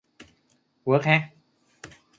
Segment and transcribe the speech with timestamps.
[0.83, 1.21] เวิร์กแฮะ